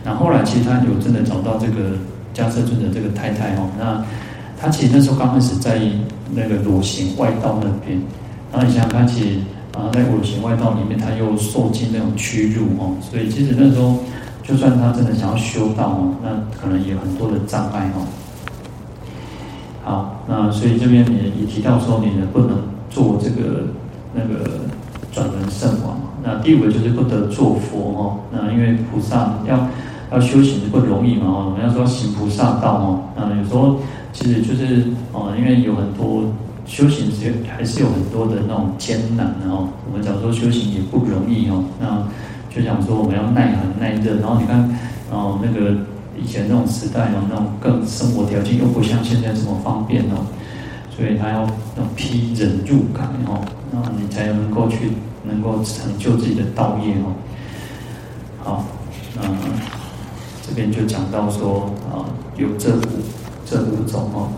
[0.04, 1.94] 那后来其实他有真的找到这个
[2.34, 4.04] 迦叶尊者这个太太哦，那
[4.60, 5.80] 他其实那时候刚开始在
[6.32, 8.00] 那个裸行外道那边，
[8.52, 9.38] 然后你想想看，其实。
[9.78, 13.98] 然后在五行外道里面，他又受尽那种屈辱哦，所以其实那时候，
[14.42, 18.02] 就算他真的想要修道哦，那可能也有很多的障碍哦。
[19.84, 22.58] 好，那所以这边也也提到说，你呢不能
[22.90, 23.68] 做这个
[24.12, 24.50] 那个
[25.12, 25.96] 转轮圣王。
[26.24, 28.18] 那第五个就是不得做佛哦。
[28.32, 29.68] 那因为菩萨要
[30.10, 33.00] 要修行不容易嘛哦，我们要说行菩萨道哦。
[33.16, 33.76] 那有时候
[34.12, 36.24] 其实就是哦，因为有很多。
[36.68, 39.70] 修行是还是有很多的那种艰难哦。
[39.90, 41.64] 我们讲说修行也不容易哦。
[41.80, 42.06] 那
[42.54, 44.68] 就想说我们要耐寒耐热，然后你看
[45.10, 45.74] 哦，那个
[46.20, 50.26] 以前那种时代哦，那种更生活条件又不像现在这么方便哦，
[50.94, 53.40] 所以他要要披忍辱铠哦，
[53.72, 54.92] 那你才能够去
[55.24, 57.16] 能够成就自己的道业哦。
[58.44, 58.64] 好，
[59.16, 59.22] 那
[60.46, 62.04] 这边就讲到说啊，
[62.36, 62.82] 有这五
[63.46, 64.28] 这五种哦。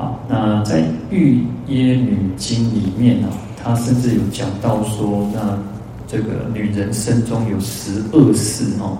[0.00, 3.28] 好，那在《玉耶女经》里面呢，
[3.62, 5.58] 他甚至有讲到说，那
[6.08, 8.96] 这个女人身中有十二事哦。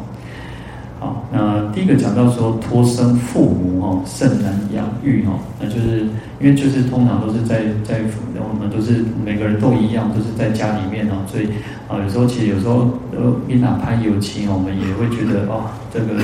[0.99, 6.01] 好，那第一个讲到说，托生父母哦，甚难养育哦，那就是
[6.39, 8.03] 因为就是通常都是在在
[8.35, 11.47] 我们都是每个人都一样，都是在家里面哦，所以
[11.89, 16.23] 啊，有时候其实有时候呃，一哪怕有情，我们也会觉得哦，这个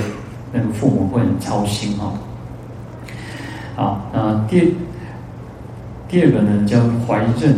[0.53, 2.13] 那个父母会很操心哦。
[3.77, 4.75] 好，那第
[6.09, 7.55] 第二个呢，叫怀孕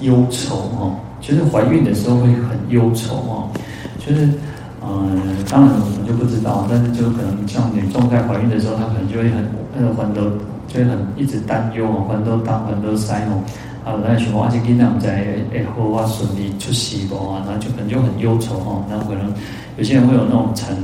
[0.00, 3.48] 忧愁哦，就是怀孕的时候会很忧愁哦，
[3.98, 4.26] 就是
[4.82, 5.20] 嗯、
[5.50, 9.44] 当然我们就不知道，但是就可能像女众在怀孕的时候，她可能就会很
[9.76, 10.24] 呃很多，
[10.68, 13.44] 就会很一直担忧哦，很多担很多塞哦，
[13.84, 19.30] 啊，那什么而且跟他们在哎后啊顺利出席不啊，然后就可能就很忧愁哦，那可能
[19.76, 20.74] 有些人会有那种产。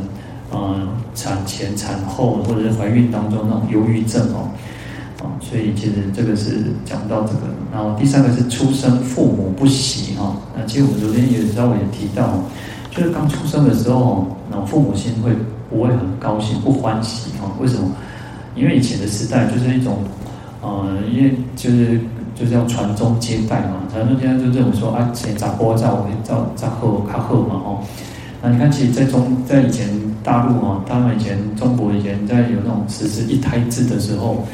[0.55, 4.51] 嗯，产前、产后或者是怀孕当中那种忧郁症哦，
[5.19, 7.41] 啊，所以其实这个是讲到这个。
[7.73, 12.35] 然后第三个是出生父母不喜哈，那其实我们昨天也稍微也提到，
[12.91, 15.33] 就是刚出生的时候，那父母亲会
[15.71, 17.51] 不会很高兴、不欢喜哈？
[17.59, 17.91] 为什么？
[18.55, 19.97] 因为以前的时代就是一种，
[20.61, 21.99] 呃，因为就是
[22.35, 27.79] 就是要传宗接代嘛，传宗接代就认为说啊，先咋播咋我咋咋后卡后嘛哦。
[28.43, 29.89] 那你看，其实，在中在以前
[30.23, 34.45] 大陆哦，他们以前中国以前在有那种实施一胎制的时候，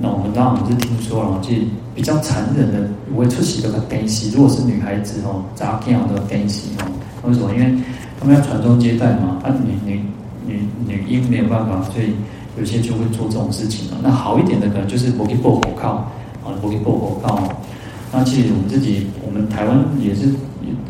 [0.00, 1.50] 那我们当然是听说了，就
[1.94, 4.34] 比较残忍的，会出席这个悲喜。
[4.34, 6.88] 如果是女孩子哦，扎这样的悲喜哦，
[7.28, 7.52] 为什么？
[7.54, 7.74] 因为
[8.18, 10.00] 他们要传宗接代嘛，啊女女
[10.46, 12.14] 女女婴没有办法，所以
[12.58, 13.98] 有些就会做这种事情了。
[14.02, 15.90] 那好一点的可能就是不给报火靠
[16.42, 17.42] 啊，不给报火靠。
[18.10, 20.32] 那其实我们自己，我们台湾也是。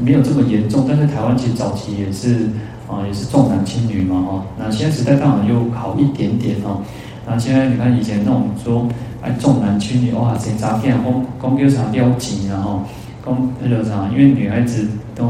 [0.00, 2.48] 没有这么严重，但是台湾其实早期也是
[2.88, 4.44] 啊，也是重男轻女嘛，哈。
[4.58, 6.82] 那现在时代当然又好一点点哦。
[7.26, 8.88] 那现在你看以前那种说
[9.20, 12.82] 哎重男轻女，哇，谁诈骗，公公叫啥撩急，然后
[13.24, 15.26] 公那个啥，因为女孩子都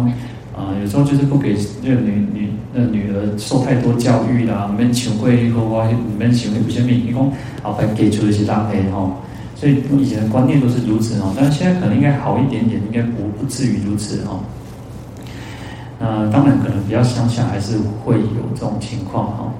[0.56, 5.88] 啊，有时候就是不给那个女女那女儿受太多教育啦，免想过好话，
[6.18, 7.22] 免想过有些命，你讲
[7.62, 9.10] 啊，反给出的是大黑哈。
[9.62, 14.40] 所以以前的观念都是如此哦，但是现在可能应该好一点点，应该不不至于如此哦。
[16.00, 19.54] 那当然可能比较乡下还是会有这种情况哈。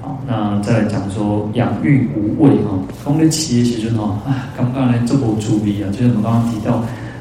[0.00, 6.78] 好，那再来讲说养育无畏哈，讲咧企业时阵哦，啊，刚刚来做无注意啊，就是我们刚刚提到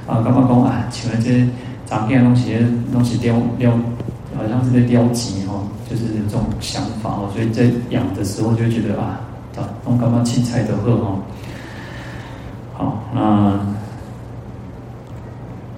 [0.07, 1.47] 啊，刚刚讲啊，像这些
[1.85, 2.55] 杂件东西
[2.91, 3.69] 东西雕雕，
[4.35, 9.21] 好像是在撩急哈，就是这种想法哦，所以在养的时候就觉得啊，
[9.57, 11.15] 啊弄刚刚青菜的喝哈。
[12.79, 13.59] 好，那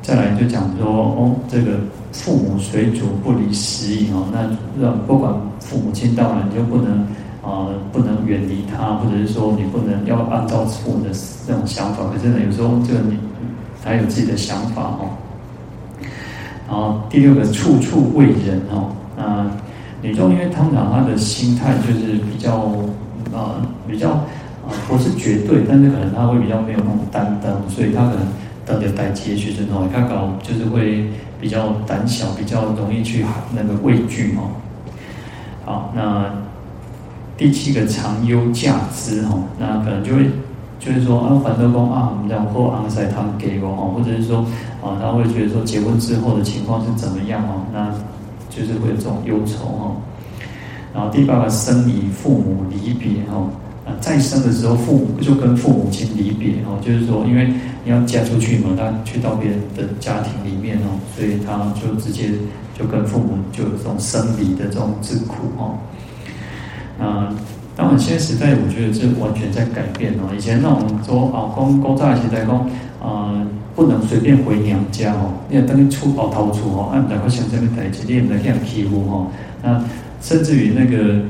[0.03, 1.79] 再来就讲说哦，这个
[2.11, 4.41] 父母随主不离食饮哦，那
[4.79, 6.99] 让不管父母亲到了，你就不能
[7.41, 11.09] 啊、呃，不能远离他，或者是说你不能要按照父母的
[11.47, 13.17] 这种想法，可是呢，有时候这个你
[13.83, 15.09] 还有自己的想法哦。
[16.69, 19.49] 然后第六个处处为人哦，那
[20.03, 22.57] 女众因为通常他的心态就是比较
[23.33, 24.23] 啊、呃、比较、
[24.87, 28.25] 不是绝对，但是可能他会比较没有那种担当，所以他可能
[28.65, 34.49] 得了代接学生哦，他搞就是会比较胆小，比较容易去那个畏惧哦。
[35.65, 36.25] 好，那
[37.37, 40.29] 第七个常忧嫁之哦，那可能就会。
[40.83, 44.39] 就是说啊，反正说啊，然后安塞他们给我哦，或者是说
[44.81, 47.93] 啊，他会觉得说结婚之后的情况是怎么样哦，那
[48.49, 49.95] 就是会有这种忧愁哦。
[50.91, 53.47] 然后第八个生离父母离别哦，
[53.99, 62.29] 再生的时候父母就跟父母亲离别哦，就是说因为你要嫁出去嘛，他去到别人的家庭里面哦，所以他就直接
[62.77, 65.77] 就跟父母就有这种生离的这种之苦哦，
[66.99, 67.35] 啊。
[67.73, 70.27] 当然，现在时代我觉得这完全在改变哦。
[70.37, 72.69] 以前那种说啊，公公在时代讲，
[73.01, 73.31] 啊，
[73.73, 79.27] 不能随便回娘家哦，你要等于出跑逃出哦，按两个乡镇的台阶，你也不能这样欺负哦。
[79.63, 79.81] 那
[80.21, 81.21] 甚至于那个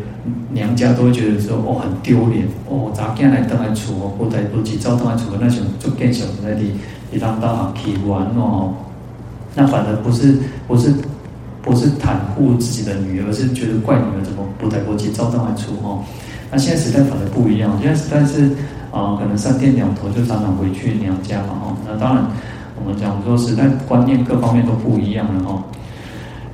[0.52, 6.72] 娘家都会觉得说，哦，很丢脸哦，咋这样来等来出哦，不带不及早等来出那种，就更小在那里，
[7.12, 8.74] 一当当行欺负完哦。
[9.56, 10.94] 那反而不是不是
[11.62, 16.04] 不是袒护自己的女儿，而是觉得怪女儿怎么不带不及早等来出哦。
[16.52, 18.46] 那现在时代反而不一样，现在时代是
[18.92, 22.26] 啊、呃，可能三天两头就常常回去娘家嘛，哦，那当然
[22.80, 25.44] 我们讲说时代观念各方面都不一样了，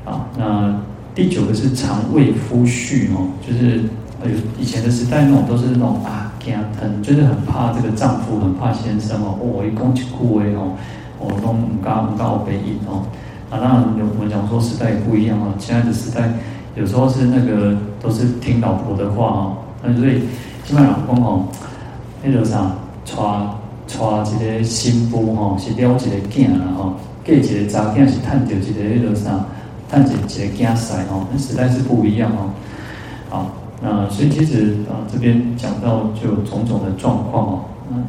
[0.06, 0.80] 哈，啊，那
[1.18, 3.82] 第九个是常畏夫婿哦，就是
[4.24, 6.32] 有以前的时代那种都是那种啊，
[6.80, 10.78] 很就是很怕这个丈夫，很怕先生哦，我一讲一句话哦，
[11.18, 13.02] 我都唔敢唔敢回应哦，
[13.50, 16.32] 啊，当然我们讲说时代不一样哦，现在的时代
[16.76, 19.58] 有时候是那个都是听老婆的话哦。
[19.82, 20.20] 那所以，
[20.64, 21.48] 基本上讲哦，
[22.24, 23.16] 迄个啥，娶
[23.88, 26.94] 娶一个新妇哦，是了一个囝啦吼，
[27.26, 29.44] 嫁一个查囝是趁着一个迄个啥，
[29.90, 32.50] 趁一个一个囝婿吼，那时代是不一样哦。
[33.30, 37.60] 好，那所以其实啊，这边讲到就有种种的状况哦。
[37.92, 38.04] 嗯，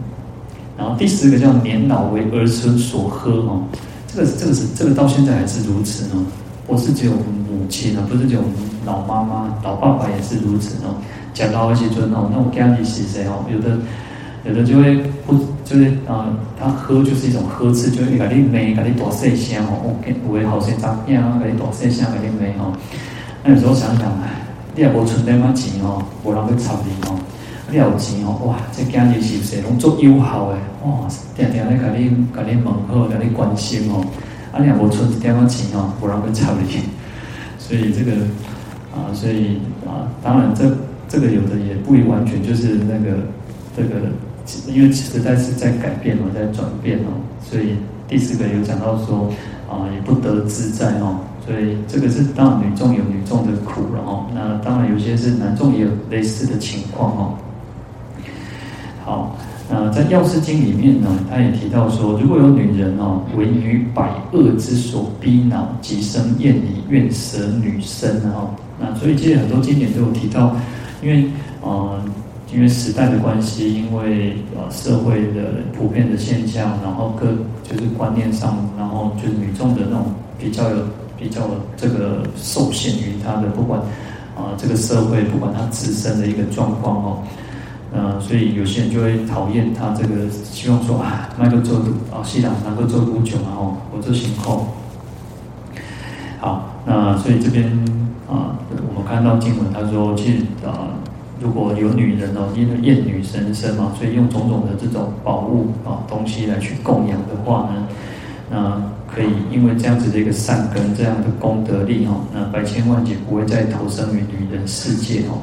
[0.77, 3.63] 然后第十个叫年老为儿孙所呵哦，
[4.07, 6.27] 这个这个是这个到现在还是如此呢？
[6.67, 8.43] 不是只有母亲啊，不是只有
[8.85, 10.95] 老妈妈、老爸爸也是如此哦。
[11.33, 13.45] 讲到一些尊哦，那我家里是谁哦？
[13.51, 13.79] 有的
[14.49, 15.35] 有的就会不
[15.65, 19.79] 就是啊、呃，他喝就是一种呵斥，就会给你骂，给你大声声哦。
[19.85, 22.73] 我给有的后生仔囝啊，给你大声声，给你骂哦。
[23.45, 24.11] 那有时候想想，
[24.75, 27.19] 你也无存那么钱哦，无人去插你哦。
[27.71, 31.07] 你有钱哦，哇，这家里是谁拢做友好诶哇，
[31.37, 34.03] 天天咧给你给你问候，给你关心哦。
[34.53, 36.81] 啊，你也无存一点仔钱哦，无人去插你。
[37.59, 38.13] 所以这个
[38.95, 40.65] 啊，所以啊，当然这。
[41.11, 43.17] 这个有的也不完全就是那个
[43.75, 43.95] 这个，
[44.67, 49.31] 因为时代是在改变嘛，在转变哦，所以第四个有讲到说
[49.69, 57.35] 啊，也不得自在哦，所以这个是当然女众有女众的苦了哦，那当然有些是男众也有类似的情况哦。
[59.05, 59.37] 好，
[59.71, 70.57] 那在《药师经》里面呢，他也提到说，如果有女人哦，为于百恶之所逼恼，即生厌离，愿舍女身哦，那所以其实很多经典都有提到。
[71.01, 71.31] 因为，
[71.63, 71.97] 呃，
[72.53, 77.27] 因为时代的关系，因为呃社会的普遍的现象，然后各
[77.63, 80.07] 就是观念上，然后就是女众的那种
[80.39, 80.77] 比较有
[81.19, 81.43] 比较
[81.77, 83.79] 这个受限于她的不管
[84.35, 87.19] 啊、呃、这个社会不管她自身的一个状况哦，
[87.93, 91.79] 呃，所以有些人就会讨厌她这个，希望说啊，那个做
[92.11, 94.67] 啊西朗能够做多久嘛哦，我做行后。
[96.41, 97.71] 好，那所以这边。
[98.29, 98.53] 啊，
[98.95, 100.93] 我们看到经文，他说，其实啊，
[101.41, 107.89] 如果有女人哦，因为厌女神身嘛，所以用种种的这种宝物啊东西来去供养的话呢，
[108.51, 115.39] 那可以因为这样子的一个善根，这样的功德力哦，那百千万劫不会再投生于女人世界哦。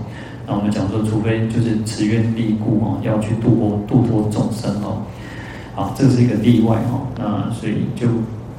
[0.47, 5.01] 那我们讲说，除非就是慈愿力故哦，要去度脱度脱众生哦，
[5.75, 7.07] 啊，这是一个例外哦。
[7.17, 8.07] 那所以就。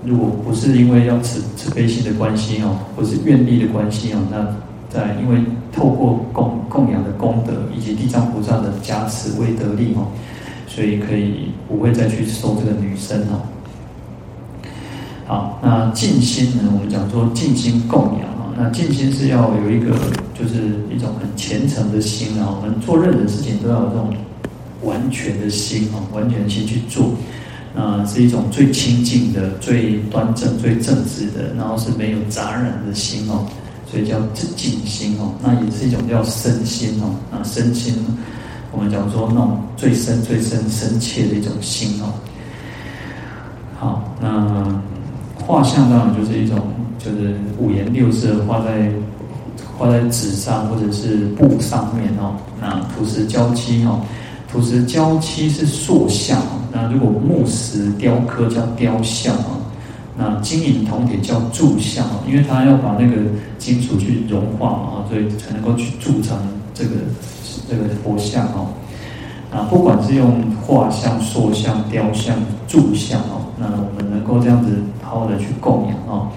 [0.05, 4.39] 如果不是因为要慈慈悲心的关系哦，不是愿力的关系哦，那
[4.97, 10.09] 在因为透过供供养的功德以及地藏菩萨的加持威德力哦，
[10.67, 13.45] 所以可以不会再去收这个女身哦。
[15.27, 16.71] 好，那静心呢？
[16.73, 19.95] 我们讲说静心供养啊，那静心是要有一个，
[20.33, 20.55] 就是
[20.91, 22.49] 一种很虔诚的心啊。
[22.49, 24.15] 我们做任何事情都要有这种
[24.83, 27.11] 完全的心啊，完全的心去做。
[27.77, 33.45] 啊，是一种最清净的、最端正、最正直的，然后是没有杂染的心哦，
[33.97, 35.33] 所以叫静心哦。
[35.43, 37.17] 那也是一种叫身心哦。
[37.33, 37.95] 啊，身心，
[38.71, 42.13] 我们讲说那种最深、最深、深切的一种心哦。
[43.79, 44.83] 好，那
[45.47, 46.59] 画像当然就是一种，
[46.99, 48.93] 就是五颜六色画在
[49.79, 52.37] 画在纸上或者是布上面哦。
[52.61, 54.03] 那土石胶漆哦。
[54.53, 56.39] 土石胶漆是塑像，
[56.71, 59.56] 那如果木石雕刻叫雕像啊，
[60.17, 63.17] 那金银铜铁叫铸像，因为它要把那个
[63.59, 66.37] 金属去融化嘛，所以才能够去铸成
[66.73, 66.91] 这个
[67.69, 68.69] 这个佛像哦。
[69.53, 72.37] 啊，不管是用画像、塑像、雕像、
[72.67, 76.29] 铸像哦，那我们能够这样子好好的去供养哦，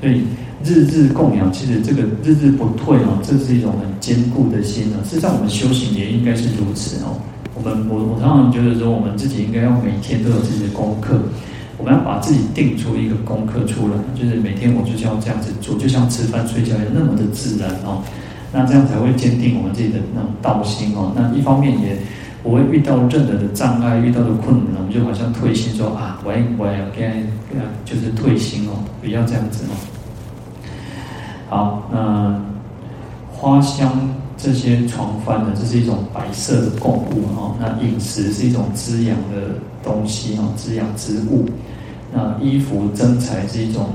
[0.00, 0.24] 所以
[0.64, 4.98] 日日供养，其实这个日日不退哦，这是一种很坚固的心啊。
[5.04, 7.14] 事实上，我们修行也应该是如此哦。
[7.54, 11.18] 我们我我常常觉得说，我们自己应该要每天都有自己的功课，
[11.78, 18.02] 我们要把自己定出一个功课出来，就是每天我就是要这样子做，就像吃饭睡觉一样那么的自然哦，
[18.52, 21.12] 那这样才会坚定我们自己的那种道心哦。
[21.14, 21.96] 那一方面也
[22.42, 27.22] 不会遇到任何的障碍，遇到的困难，我们就好像退心说啊，我我要该
[27.84, 29.72] 就是退心哦，不要这样子哦。
[31.48, 32.42] 好，那
[33.32, 33.92] 花香。
[34.38, 37.56] 这些床幡呢，这是一种白色的供物哈。
[37.58, 41.44] 那饮食是一种滋养的东西哈，滋养之物。
[42.12, 43.86] 那衣服珍财是一种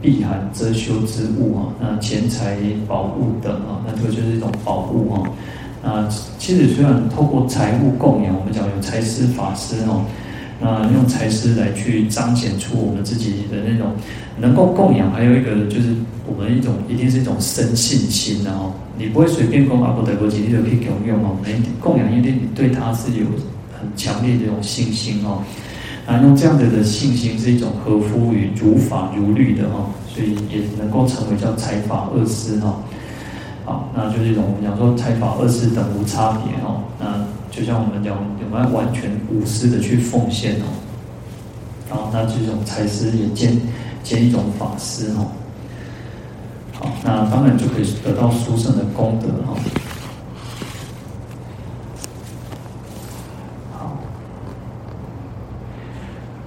[0.00, 1.72] 避寒遮羞之物哈。
[1.78, 2.56] 那钱财
[2.88, 5.22] 宝物等啊，那这个就是一种宝物哈。
[5.82, 10.02] 那其实虽然透过财物供养，我们讲有财施法施哈。
[10.60, 13.92] 那用财施来去彰显出我们自己的那种
[14.38, 15.94] 能够供养，还有一个就是
[16.26, 18.72] 我们一种一定是一种深信心的哦。
[18.98, 21.36] 你不会随便供阿婆得过几粒就可以供用哦。
[21.46, 23.24] 你供养一定你对他是有
[23.72, 25.42] 很强烈这种信心哦。
[26.06, 32.82] 啊，用这样子的信心是一种合乎于如法如律的哦，所以也能够成为叫财法二施哈。
[33.94, 36.82] 那就是一种我们讲说财法二施等无差别哦。
[36.98, 40.66] 那就像我们讲，我们要完全无私的去奉献哦，
[41.88, 43.60] 然后那这种财施也兼
[44.02, 45.26] 兼一种法师哦。
[46.78, 49.54] 好，那当然就可以得到殊胜的功德哈。
[53.72, 53.98] 好，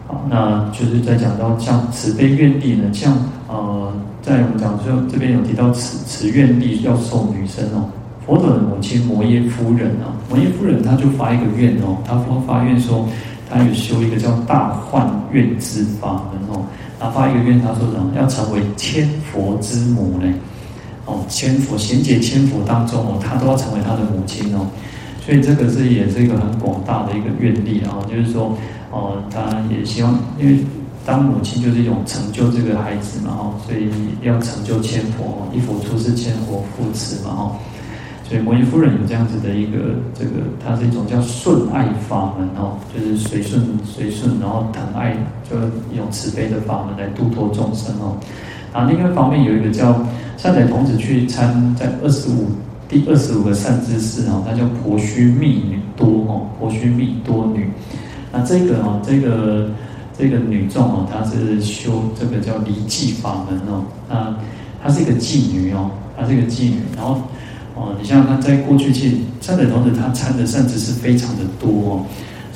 [0.08, 3.16] 好，那就是在讲到像慈悲愿力呢，像
[3.48, 3.94] 呃，
[4.24, 7.90] 在我们讲说这边有提到慈慈愿力要受女生哦。
[8.26, 13.06] 佛陀的母亲摩耶夫人啊，摩耶夫人她就发一个愿哦，她发发愿说，
[13.50, 16.64] 她有修一个叫大幻愿之法门哦，
[16.98, 18.14] 她发一个愿，她说什么？
[18.18, 20.34] 要成为千佛之母呢？
[21.06, 24.68] 哦，千佛贤劫千佛当中哦，她都要成为她的母亲哦，
[25.20, 28.58] 所以这个是也是一个很广大的一个愿力啊，就是说
[28.90, 30.60] 哦，她也希望，因为
[31.06, 33.90] 当母亲就是一种成就这个孩子嘛哦，所以
[34.22, 37.56] 要成就千佛哦，一佛出世千佛护持嘛哦。
[38.26, 39.78] 所以摩耶夫人有这样子的一个
[40.18, 40.32] 这个，
[40.64, 45.14] 它是一种叫顺爱法门哦，就是随顺随顺，然后疼爱，
[45.48, 45.58] 就
[45.94, 48.16] 一种慈悲的法门来度脱众生哦。
[48.72, 50.02] 啊，另外一方面有一个叫
[50.38, 52.48] 善财童子去参在二十五
[52.88, 57.70] 第二十五个善知识哦，它叫婆须蜜多哦，婆须蜜多女。
[58.32, 59.70] 那这个哦，这个
[60.18, 64.36] 这个女众哦，她是修这个叫离寂法门哦，她，
[64.84, 67.22] 她是一个妓女哦，她是一个妓女，然后。
[67.76, 72.06] 哦，你像她在过去去善财童子，她参的善知识非常的多哦，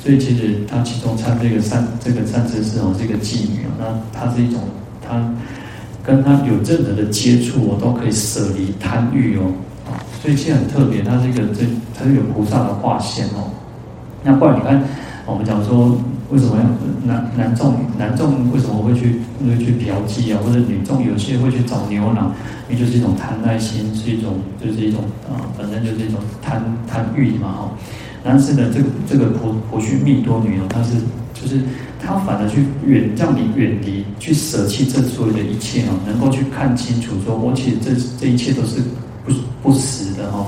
[0.00, 3.84] 所以其实她其中参这个善这个善知识哦，这个妓女哦，那
[4.16, 4.60] 她是一种
[5.02, 5.28] 她
[6.04, 9.50] 跟她有任何的接触哦，都可以舍离贪欲哦，
[10.22, 11.66] 所以其实很特别，她是一个这
[11.98, 13.50] 她是有菩萨的化现哦。
[14.22, 14.80] 那不然你看，
[15.26, 15.98] 我们讲说
[16.30, 16.56] 为什么
[17.04, 22.32] 男男众男众为什么会去会去嫖妓啊，或者女众有些会去找牛郎？
[22.68, 27.70] 因为就是一种贪爱心，是一种，就是一种啊，本身就是一种贪贪欲嘛，哈。
[28.22, 30.96] 但是呢，这个这个婆婆须蜜多女哦，她是
[31.32, 31.62] 就是
[31.98, 38.82] 她反而去远让你远离，去舍弃这所有的一切哦，能够去看清楚，说我其实这这一切都是
[39.24, 40.44] 不不实的哈。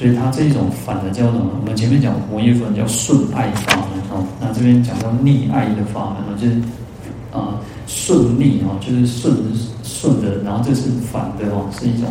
[0.00, 1.44] 所以它这一种反的叫什么？
[1.60, 6.54] 我们前面讲摩耶夫人叫顺爱法门哦，那这边讲到逆爱的法门哦，就是
[7.30, 9.36] 啊顺逆哦，就是顺。
[9.82, 12.08] 顺的，然后这是反的哦，是一种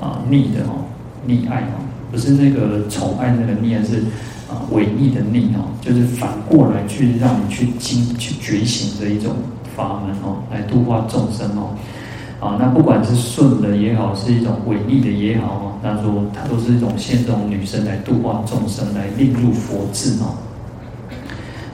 [0.00, 0.80] 啊逆的哦，
[1.26, 1.76] 逆爱哦，
[2.10, 3.98] 不是那个宠爱那个逆，是
[4.48, 9.34] 啊违逆的逆哦，就是反过来去让你去精去觉醒的一种
[9.76, 11.76] 法门哦，来度化众生哦。
[12.40, 20.38] 啊，那不管是顺的也好，是一种违逆的也好，那说它都是一种现这种女生来度化众生，来令入佛智哦。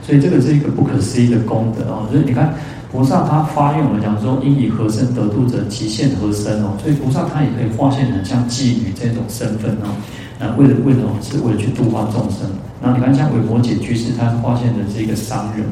[0.01, 2.07] 所以这个是一个不可思议的功德哦。
[2.11, 2.53] 所以你看，
[2.91, 6.73] 菩萨他发愿，我们讲说，应以何身得度者，即现何身哦。
[6.81, 9.93] 所以菩萨他也可以化现成像妓女这种身份哦。
[10.39, 11.09] 那为了为什么？
[11.21, 12.49] 是为了去度化众生。
[12.81, 15.65] 然后你看，像维摩詰居士，他化现的是一个商人，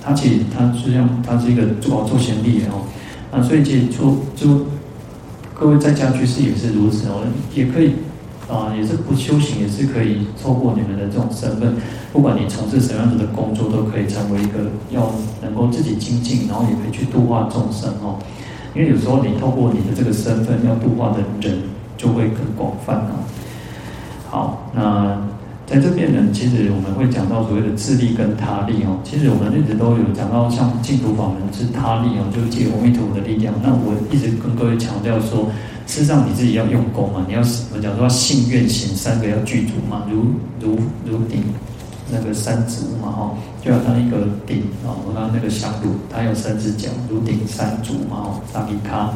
[0.00, 2.86] 他其实他实际上他是一个做做贤弟哦。
[3.30, 4.66] 啊，所以其实做就
[5.54, 7.22] 各位在家居士也是如此哦，
[7.54, 7.94] 也可以
[8.48, 11.74] 啊，也是不修行也是可以透过你们的这种身份，
[12.12, 15.12] 不管你从事什么样子的工作，都可以成为一个要
[15.42, 18.18] 能够自己精进，然后也可以去度化众生哦。
[18.74, 21.62] 因为有时候你透过你的这个身份要度化的人
[21.96, 23.24] 就会更广泛哦。
[24.30, 25.28] 好，那。
[25.68, 28.98] 在这边呢，其实我们会讲到所谓的自利跟他利哦。
[29.04, 33.52] 其实我们一直都有讲到，像净土法门是他利哦，就是借阿弥陀佛的力量。
[33.62, 35.44] 那我一直跟各位强调说，
[35.86, 37.40] 事实上你自己要用功嘛，你要
[37.74, 40.24] 我讲说信愿行三个要具足嘛，如
[40.58, 41.44] 如如顶
[42.10, 49.12] 那个三足嘛哈，就好像一个顶啊，我刚刚那个香炉，它有三只脚，如顶三足嘛哈，萨毗卡。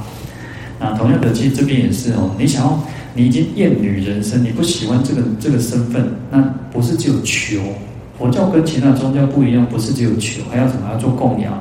[0.83, 2.79] 那同样的，其实这边也是哦，你想要。
[3.15, 6.41] 你已经厌女人身，你不喜欢这个这个身份，那
[6.73, 7.61] 不是只有求。
[8.17, 10.89] 佛教跟其他宗教不一样，不是只有求，还要什么？
[10.91, 11.53] 要做供养，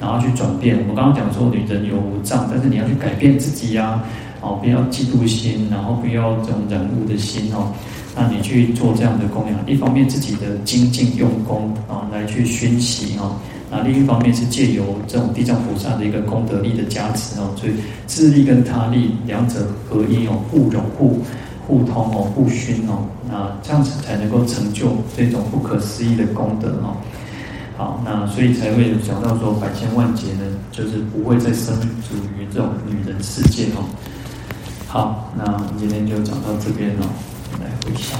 [0.00, 0.76] 然后去转变。
[0.80, 4.02] 我们刚刚讲说，女人有五障，但是你要去改变自己呀，
[4.40, 7.70] 哦，不要嫉妒心，然后不要这种染污的心哦。
[8.16, 13.36] 那你去做这样的供养，一方面自己的精进用功啊，来去熏习哦。
[13.76, 17.74] 那另一方面是借由这种地藏菩萨的一个功德力的加持哦，所以
[18.06, 21.20] 自力跟他力两者合一哦，互融互
[21.66, 26.96] 互通哦，互熏哦，那这样子才能够成就这种不可思议的功德哦。
[27.76, 33.84] 好，那所以才会有讲到说百千万劫呢，就是不会再生属于这种女人世界哦。
[34.88, 37.04] 好，那我们今天就讲到这边哦，
[37.60, 38.18] 来回向，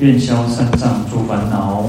[0.00, 1.88] 愿消三障诸烦恼。